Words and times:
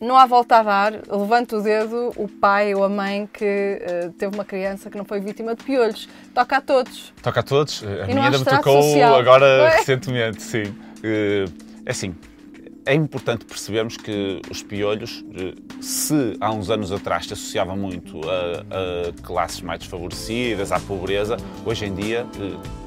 Não 0.00 0.16
há 0.16 0.26
volta 0.26 0.58
a 0.58 0.62
dar, 0.62 0.92
levanta 1.10 1.56
o 1.56 1.62
dedo 1.62 2.12
o 2.16 2.28
pai 2.28 2.74
ou 2.74 2.84
a 2.84 2.88
mãe 2.88 3.28
que 3.32 3.80
uh, 4.04 4.12
teve 4.12 4.34
uma 4.34 4.44
criança 4.44 4.90
que 4.90 4.98
não 4.98 5.04
foi 5.04 5.20
vítima 5.20 5.54
de 5.54 5.64
piolhos. 5.64 6.08
Toca 6.34 6.58
a 6.58 6.60
todos. 6.60 7.12
Toca 7.22 7.40
a 7.40 7.42
todos. 7.42 7.82
A 7.82 8.04
E 8.10 8.14
minha 8.14 8.26
ainda 8.26 8.38
me 8.38 8.44
tocou 8.44 8.82
social. 8.82 9.14
agora 9.14 9.44
Ué. 9.46 9.76
recentemente, 9.78 10.42
sim. 10.42 10.64
Eh, 11.02 11.44
É 11.86 11.90
assim, 11.92 12.14
é 12.84 12.92
importante 12.94 13.44
percebermos 13.44 13.96
que 13.96 14.40
os 14.50 14.62
piolhos, 14.62 15.24
eh, 15.34 15.54
se 15.80 16.36
há 16.40 16.52
uns 16.52 16.68
anos 16.68 16.90
atrás 16.92 17.26
se 17.26 17.32
associava 17.32 17.74
muito 17.76 18.20
a, 18.28 19.08
a 19.18 19.22
classes 19.22 19.60
mais 19.62 19.78
desfavorecidas, 19.80 20.72
à 20.72 20.80
pobreza, 20.80 21.36
hoje 21.64 21.84
em 21.86 21.94
dia 21.94 22.26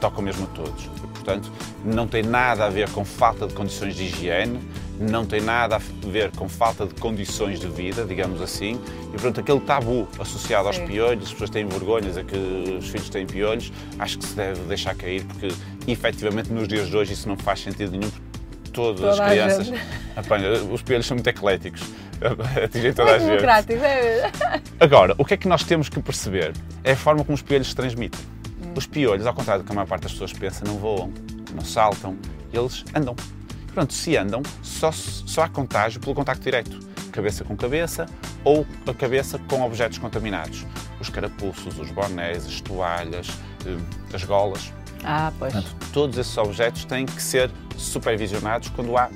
tocam 0.00 0.22
mesmo 0.22 0.44
a 0.44 0.54
todos. 0.56 0.86
Portanto, 1.14 1.50
não 1.84 2.06
tem 2.06 2.22
nada 2.22 2.66
a 2.66 2.68
ver 2.70 2.88
com 2.90 3.04
falta 3.04 3.46
de 3.46 3.54
condições 3.54 3.94
de 3.96 4.04
higiene, 4.04 4.60
não 5.02 5.24
tem 5.26 5.40
nada 5.40 5.76
a 5.76 5.80
ver 6.08 6.30
com 6.36 6.48
falta 6.48 6.86
de 6.86 6.94
condições 6.94 7.58
de 7.60 7.66
vida, 7.68 8.04
digamos 8.04 8.40
assim, 8.40 8.80
e 9.08 9.12
portanto 9.12 9.40
aquele 9.40 9.60
tabu 9.60 10.08
associado 10.18 10.66
aos 10.68 10.76
Sim. 10.76 10.86
piolhos, 10.86 11.24
as 11.24 11.32
pessoas 11.32 11.50
têm 11.50 11.66
vergonhas 11.66 12.16
a 12.16 12.22
que 12.24 12.36
os 12.78 12.88
filhos 12.88 13.08
têm 13.08 13.26
piolhos, 13.26 13.72
acho 13.98 14.18
que 14.18 14.24
se 14.24 14.34
deve 14.34 14.60
deixar 14.62 14.94
cair, 14.94 15.24
porque 15.24 15.48
efetivamente 15.86 16.52
nos 16.52 16.66
dias 16.68 16.88
de 16.88 16.96
hoje 16.96 17.12
isso 17.12 17.28
não 17.28 17.36
faz 17.36 17.60
sentido 17.60 17.90
nenhum, 17.92 18.10
porque 18.10 18.70
todas 18.72 19.00
Toda 19.00 19.12
as 19.12 19.20
a 19.20 19.28
crianças 19.28 19.66
gente. 19.66 19.80
apanham, 20.16 20.72
os 20.72 20.82
piolhos 20.82 21.06
são 21.06 21.16
muito 21.16 21.26
ecléticos, 21.28 21.82
atingem 22.64 22.92
toda 22.92 23.16
a 23.16 23.18
Muito 23.18 23.22
gente. 23.22 23.40
democrático. 23.40 23.84
É. 23.84 24.30
Agora, 24.78 25.14
o 25.18 25.24
que 25.24 25.34
é 25.34 25.36
que 25.36 25.48
nós 25.48 25.64
temos 25.64 25.88
que 25.88 26.00
perceber? 26.00 26.52
É 26.84 26.92
a 26.92 26.96
forma 26.96 27.24
como 27.24 27.34
os 27.34 27.42
piolhos 27.42 27.68
se 27.68 27.74
transmitem. 27.74 28.20
Os 28.76 28.86
piolhos, 28.86 29.26
ao 29.26 29.34
contrário 29.34 29.62
do 29.62 29.66
que 29.66 29.72
a 29.72 29.74
maior 29.74 29.86
parte 29.86 30.02
das 30.04 30.12
pessoas 30.12 30.32
pensa, 30.32 30.64
não 30.64 30.76
voam, 30.78 31.12
não 31.54 31.64
saltam, 31.64 32.16
eles 32.52 32.84
andam. 32.94 33.14
Pronto, 33.72 33.92
se 33.92 34.16
andam, 34.16 34.42
só, 34.62 34.92
só 34.92 35.42
há 35.42 35.48
contágio 35.48 36.00
pelo 36.00 36.14
contacto 36.14 36.42
direto. 36.42 36.78
Cabeça 37.10 37.44
com 37.44 37.56
cabeça 37.56 38.06
ou 38.44 38.66
a 38.86 38.94
cabeça 38.94 39.38
com 39.48 39.62
objetos 39.62 39.98
contaminados. 39.98 40.66
Os 41.00 41.08
carapuços, 41.08 41.78
os 41.78 41.90
bonés, 41.90 42.46
as 42.46 42.60
toalhas, 42.60 43.28
eh, 43.66 43.76
as 44.14 44.24
golas. 44.24 44.72
Ah, 45.04 45.32
pois. 45.38 45.52
Portanto, 45.52 45.76
todos 45.92 46.18
esses 46.18 46.36
objetos 46.38 46.84
têm 46.84 47.06
que 47.06 47.22
ser 47.22 47.50
supervisionados 47.76 48.68
quando 48.70 48.96
há 48.96 49.10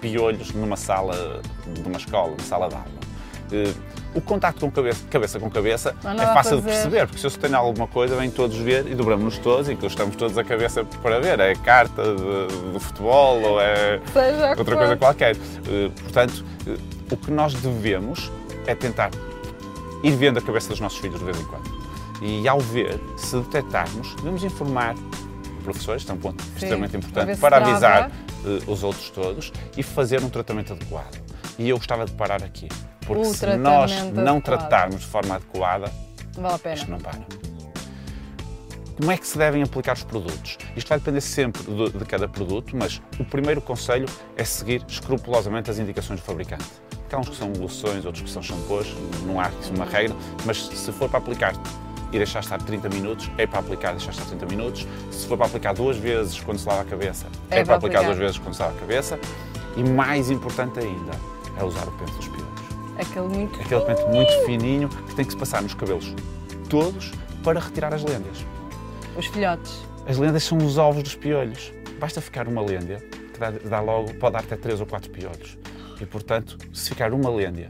piolhos 0.00 0.52
numa 0.52 0.76
sala 0.76 1.40
de 1.74 1.82
uma 1.82 1.98
escola, 1.98 2.30
numa 2.30 2.44
sala 2.44 2.68
de 2.68 2.74
aula. 2.74 3.07
Eh, 3.52 3.72
O 4.14 4.20
contacto 4.22 4.60
com 4.60 4.70
cabeça, 4.70 5.04
cabeça 5.10 5.38
com 5.38 5.50
cabeça 5.50 5.94
é 6.02 6.26
fácil 6.34 6.56
de 6.56 6.62
perceber, 6.62 7.06
porque 7.06 7.20
se 7.20 7.26
eu 7.26 7.30
tenho 7.30 7.56
alguma 7.56 7.86
coisa, 7.86 8.16
vêm 8.16 8.30
todos 8.30 8.56
ver 8.56 8.86
e 8.90 8.94
dobramos-nos 8.94 9.36
todos 9.38 9.68
e 9.68 9.74
estamos 9.86 10.16
todos 10.16 10.36
a 10.38 10.42
cabeça 10.42 10.82
para 11.02 11.20
ver. 11.20 11.38
É 11.38 11.54
carta 11.54 12.02
de, 12.02 12.72
de 12.72 12.80
futebol 12.80 13.40
ou 13.42 13.60
é 13.60 14.00
Seja 14.12 14.54
que 14.54 14.58
outra 14.58 14.76
coisa 14.76 14.96
qualquer. 14.96 15.36
Eh, 15.36 15.90
Portanto, 16.02 16.44
eh, 16.66 16.76
o 17.12 17.16
que 17.16 17.30
nós 17.30 17.52
devemos 17.54 18.30
é 18.66 18.74
tentar 18.74 19.10
ir 20.02 20.10
vendo 20.12 20.38
a 20.38 20.42
cabeça 20.42 20.68
dos 20.70 20.80
nossos 20.80 20.98
filhos 20.98 21.18
de 21.18 21.24
vez 21.24 21.38
em 21.38 21.44
quando. 21.44 21.70
E 22.22 22.48
ao 22.48 22.58
ver, 22.58 22.98
se 23.16 23.36
detectarmos, 23.36 24.14
devemos 24.16 24.42
informar 24.42 24.94
professores, 25.62 26.02
isto 26.02 26.10
é 26.12 26.14
um 26.14 26.18
ponto 26.18 26.42
extremamente 26.56 26.92
para 26.98 27.24
ver 27.24 27.32
importante, 27.34 27.40
para 27.40 27.56
avisar 27.58 28.10
eh, 28.46 28.58
os 28.66 28.82
outros 28.82 29.10
todos 29.10 29.52
e 29.76 29.82
fazer 29.82 30.22
um 30.24 30.30
tratamento 30.30 30.72
adequado. 30.72 31.20
E 31.58 31.68
eu 31.68 31.76
gostava 31.76 32.04
de 32.06 32.12
parar 32.12 32.42
aqui, 32.42 32.68
porque 33.08 33.22
O 33.26 33.34
se 33.34 33.46
nós 33.56 33.90
não 34.12 34.36
adequado. 34.36 34.42
tratarmos 34.42 35.00
de 35.00 35.06
forma 35.06 35.34
adequada, 35.36 35.92
vale 36.36 36.54
a 36.54 36.58
pena. 36.58 36.74
isto 36.76 36.90
não 36.90 36.98
para. 36.98 37.18
Como 38.96 39.12
é 39.12 39.16
que 39.16 39.26
se 39.26 39.38
devem 39.38 39.62
aplicar 39.62 39.94
os 39.96 40.02
produtos? 40.02 40.58
Isto 40.76 40.88
vai 40.88 40.98
depender 40.98 41.20
sempre 41.20 41.62
de, 41.62 41.90
de 41.98 42.04
cada 42.04 42.28
produto, 42.28 42.76
mas 42.76 43.00
o 43.18 43.24
primeiro 43.24 43.60
conselho 43.60 44.06
é 44.36 44.42
seguir 44.44 44.84
escrupulosamente 44.88 45.70
as 45.70 45.78
indicações 45.78 46.20
do 46.20 46.26
fabricante. 46.26 46.64
Há 47.10 47.16
uns 47.18 47.28
que 47.28 47.36
são 47.36 47.52
loções, 47.52 48.04
outros 48.04 48.24
que 48.24 48.30
são 48.30 48.42
shampoos, 48.42 48.88
não 49.24 49.40
há 49.40 49.50
uma 49.74 49.84
regra, 49.84 50.14
mas 50.44 50.66
se 50.66 50.92
for 50.92 51.08
para 51.08 51.18
aplicar 51.20 51.54
e 52.12 52.18
deixar 52.18 52.40
estar 52.40 52.58
30 52.60 52.88
minutos, 52.88 53.30
é 53.38 53.46
para 53.46 53.60
aplicar 53.60 53.90
e 53.90 53.96
deixar 53.96 54.10
estar 54.10 54.24
30 54.24 54.46
minutos. 54.46 54.86
Se 55.10 55.26
for 55.26 55.38
para 55.38 55.46
aplicar 55.46 55.74
duas 55.74 55.96
vezes 55.96 56.38
quando 56.40 56.58
se 56.58 56.66
lava 56.66 56.82
a 56.82 56.84
cabeça, 56.84 57.26
É 57.50 57.60
é, 57.60 57.64
para 57.64 57.76
aplicar 57.76 57.98
aplicar. 58.00 58.02
duas 58.04 58.18
vezes 58.18 58.38
quando 58.38 58.54
se 58.54 58.60
lava 58.62 58.76
a 58.76 58.80
cabeça. 58.80 59.18
E 59.76 59.84
mais 59.84 60.28
importante 60.30 60.80
ainda, 60.80 61.12
é 61.56 61.62
usar 61.64 61.86
o 61.86 61.92
pente 61.92 62.12
dos 62.12 62.26
piolhos 62.28 62.48
Aquele 62.98 63.28
muito. 63.28 63.60
aquele 63.60 63.80
pente 63.82 64.02
muito 64.06 64.32
fininho 64.44 64.88
que 64.88 65.14
tem 65.14 65.24
que 65.24 65.32
se 65.32 65.38
passar 65.38 65.62
nos 65.62 65.74
cabelos 65.74 66.14
todos 66.68 67.12
para 67.42 67.60
retirar 67.60 67.94
as 67.94 68.02
lêndias. 68.02 68.44
Os 69.16 69.26
filhotes. 69.26 69.82
As 70.06 70.18
lêndias 70.18 70.42
são 70.44 70.58
os 70.58 70.78
ovos 70.78 71.02
dos 71.02 71.14
piolhos. 71.14 71.72
Basta 71.98 72.20
ficar 72.20 72.46
uma 72.46 72.62
lêndia, 72.62 72.98
que 73.32 73.38
dá, 73.38 73.50
dá 73.50 73.80
logo, 73.80 74.14
pode 74.14 74.34
dar 74.34 74.40
até 74.40 74.56
três 74.56 74.80
ou 74.80 74.86
quatro 74.86 75.10
piolhos. 75.10 75.58
E, 76.00 76.06
portanto, 76.06 76.56
se 76.72 76.90
ficar 76.90 77.12
uma 77.12 77.28
lêndia, 77.30 77.68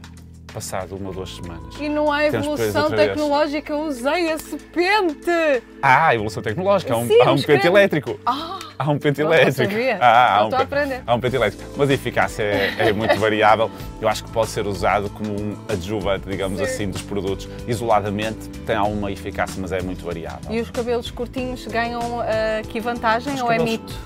passado 0.53 0.95
uma 0.95 1.09
ou 1.09 1.15
duas 1.15 1.35
semanas... 1.35 1.75
E 1.79 1.89
não 1.89 2.11
há 2.11 2.25
evolução 2.25 2.89
tecnológica, 2.91 3.73
eu 3.73 3.81
usei 3.81 4.29
esse 4.31 4.57
pente! 4.57 5.63
Ah, 5.81 6.13
evolução 6.13 6.43
tecnológica, 6.43 6.93
há 6.93 6.97
um, 6.97 7.07
Sim, 7.07 7.21
há 7.21 7.31
um 7.31 7.41
pente 7.41 7.65
elétrico. 7.65 8.19
Ah! 8.25 8.59
Há 8.81 8.89
um 8.91 8.97
pente 8.97 9.21
Não, 9.21 9.27
não 9.29 9.35
elétrico. 9.35 9.69
sabia. 9.71 9.97
Ah, 9.99 10.35
há, 10.35 10.37
Não 10.37 10.43
um, 10.43 10.47
estou 10.47 10.59
a 10.59 10.63
aprender. 10.63 11.03
há 11.05 11.13
um 11.15 11.19
pente 11.19 11.35
elétrico. 11.35 11.63
Mas 11.75 11.89
a 11.89 11.93
eficácia 11.93 12.43
é, 12.43 12.75
é 12.87 12.93
muito 12.93 13.17
variável. 13.19 13.69
Eu 14.01 14.07
acho 14.07 14.23
que 14.23 14.31
pode 14.31 14.49
ser 14.49 14.65
usado 14.65 15.09
como 15.09 15.29
um 15.31 15.57
adjuvante, 15.67 16.29
digamos 16.29 16.59
Sim. 16.59 16.63
assim, 16.63 16.89
dos 16.89 17.01
produtos. 17.01 17.49
Isoladamente 17.67 18.47
tem 18.65 18.77
alguma 18.77 19.11
eficácia, 19.11 19.55
mas 19.61 19.73
é 19.73 19.81
muito 19.81 20.05
variável. 20.05 20.49
E 20.49 20.61
os 20.61 20.71
cabelos 20.71 21.11
curtinhos 21.11 21.67
ganham 21.67 22.21
ah, 22.21 22.61
que 22.69 22.79
vantagem 22.79 23.33
Os 23.33 23.41
ou 23.41 23.51
é 23.51 23.57
cabelos- 23.57 23.71
mito? 23.79 23.99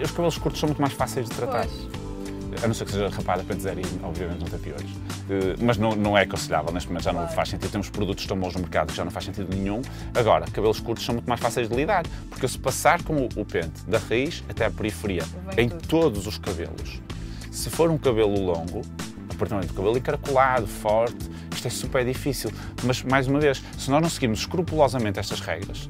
Os 0.00 0.10
cabelos 0.12 0.38
curtos 0.38 0.60
são 0.60 0.68
muito 0.68 0.80
mais 0.80 0.94
fáceis 0.94 1.28
de 1.28 1.34
tratar. 1.34 1.66
Pois. 1.66 1.88
A 2.62 2.66
não 2.66 2.74
ser 2.74 2.84
que 2.84 2.90
seja 2.92 3.08
rapada 3.08 3.42
para 3.42 3.56
dizer, 3.56 3.78
e 3.78 3.82
obviamente 4.02 4.40
não 4.40 4.46
tem 4.48 4.58
piolhos. 4.58 4.90
Eh, 5.30 5.56
Mas 5.62 5.78
não, 5.78 5.92
não 5.96 6.16
é 6.18 6.22
aconselhável, 6.22 6.70
neste 6.72 6.88
momento 6.88 7.04
já 7.04 7.12
não 7.12 7.26
faz 7.28 7.48
sentido. 7.48 7.70
Temos 7.70 7.88
produtos 7.88 8.26
tão 8.26 8.38
bons 8.38 8.54
no 8.54 8.60
mercado 8.60 8.88
que 8.90 8.96
já 8.96 9.04
não 9.04 9.10
faz 9.10 9.24
sentido 9.24 9.54
nenhum. 9.56 9.80
Agora, 10.14 10.44
cabelos 10.50 10.78
curtos 10.78 11.04
são 11.04 11.14
muito 11.14 11.26
mais 11.26 11.40
fáceis 11.40 11.68
de 11.68 11.74
lidar, 11.74 12.04
porque 12.28 12.46
se 12.46 12.58
passar 12.58 13.02
com 13.02 13.26
o, 13.36 13.44
pente 13.46 13.82
da 13.86 13.98
raiz 13.98 14.44
até 14.48 14.66
à 14.66 14.70
periferia, 14.70 15.24
em 15.56 15.68
tudo. 15.70 15.86
todos 15.88 16.26
os 16.26 16.36
cabelos, 16.36 17.00
se 17.50 17.70
for 17.70 17.90
um 17.90 17.96
cabelo 17.96 18.38
longo, 18.38 18.82
a 19.30 19.34
partir 19.34 19.48
do 19.48 19.54
momento 19.54 19.68
do 19.68 19.74
cabelo 19.74 19.96
encaracolado, 19.96 20.66
forte, 20.66 21.30
isto 21.54 21.66
é 21.66 21.70
super 21.70 22.04
difícil. 22.04 22.52
Mas, 22.84 23.02
mais 23.02 23.26
uma 23.26 23.40
vez, 23.40 23.62
se 23.78 23.90
nós 23.90 24.02
não 24.02 24.10
seguirmos 24.10 24.40
escrupulosamente 24.40 25.18
estas 25.18 25.40
regras, 25.40 25.88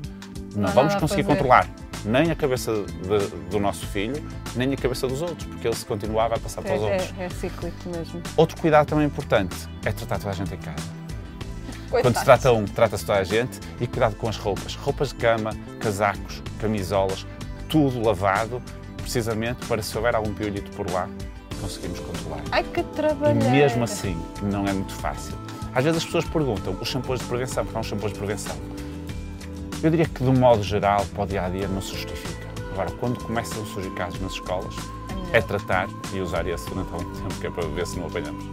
não, 0.55 0.63
Não 0.63 0.73
vamos 0.73 0.95
a 0.95 1.01
conseguir 1.01 1.23
fazer. 1.25 1.35
controlar 1.37 1.69
nem 2.05 2.31
a 2.31 2.35
cabeça 2.35 2.73
de- 2.73 3.37
do 3.51 3.59
nosso 3.59 3.87
filho, 3.87 4.23
nem 4.57 4.73
a 4.73 4.77
cabeça 4.77 5.07
dos 5.07 5.23
outros, 5.23 5.45
porque 5.47 5.67
ele 5.69 5.77
se 5.77 5.85
continuar 5.87 6.29
vai 6.29 6.39
passar 6.39 6.63
para 6.63 6.75
os 6.77 6.83
outros. 6.83 7.13
É, 7.19 7.23
é, 7.23 7.27
é 7.27 7.29
cíclico 7.31 7.89
mesmo. 7.89 8.23
Outro 8.37 8.61
cuidado 8.61 8.87
também 8.89 9.07
importante 9.07 9.55
é 9.85 9.93
tratar 9.93 10.19
toda 10.19 10.31
a 10.31 10.35
gente 10.35 10.55
em 10.55 10.59
casa. 10.59 11.01
Quando 11.91 12.03
Coitados. 12.05 12.19
se 12.21 12.25
trata 12.25 12.53
um, 12.53 12.65
trata-se 12.67 13.05
toda 13.05 13.19
a 13.19 13.25
gente 13.25 13.59
e 13.81 13.87
cuidado 13.87 14.15
com 14.15 14.29
as 14.29 14.37
roupas. 14.37 14.77
Roupas 14.77 15.09
de 15.09 15.17
cama, 15.17 15.51
casacos, 15.81 16.41
camisolas, 16.61 17.27
tudo 17.69 18.01
lavado, 18.01 18.63
precisamente 18.99 19.67
para 19.67 19.83
se 19.83 19.97
houver 19.97 20.15
algum 20.15 20.33
piolito 20.33 20.71
por 20.77 20.89
lá, 20.91 21.09
conseguimos 21.61 21.99
controlar. 21.99 22.43
Ai 22.53 22.63
que 22.63 22.81
E 22.81 22.85
trabalho! 22.85 23.51
mesmo 23.51 23.83
assim, 23.85 24.17
não 24.43 24.67
é 24.67 24.73
muito 24.73 24.93
fácil. 24.95 25.35
Às 25.75 25.85
vezes 25.85 25.99
as 25.99 26.05
pessoas 26.05 26.25
perguntam 26.27 26.77
os 26.81 26.89
shampoos 26.89 27.19
de 27.21 27.27
prevenção, 27.27 27.65
porque 27.65 27.77
há 27.77 27.81
uns 27.81 27.87
shampoos 27.87 28.13
de 28.13 28.19
prevenção. 28.19 28.57
Eu 29.83 29.91
diria 29.91 30.05
que, 30.05 30.23
de 30.23 30.29
um 30.29 30.39
modo 30.39 30.63
geral, 30.63 31.07
para 31.07 31.25
o 31.25 31.27
dia 31.27 31.43
a 31.45 31.49
dia, 31.49 31.67
não 31.67 31.81
se 31.81 31.93
justifica. 31.93 32.49
Agora, 32.73 32.91
quando 33.01 33.23
começam 33.25 33.63
a 33.63 33.67
surgir 33.67 33.91
casos 33.93 34.21
nas 34.21 34.33
escolas, 34.33 34.75
é 35.33 35.41
tratar 35.41 35.89
e 36.13 36.21
usar 36.21 36.47
esse 36.47 36.69
durante 36.69 36.93
algum 36.93 37.11
tempo, 37.17 37.35
que 37.41 37.47
é 37.47 37.51
para 37.51 37.67
ver 37.69 37.87
se 37.87 37.99
não 37.99 38.07
apanhamos. 38.07 38.45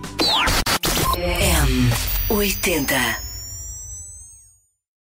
M80. 2.30 3.27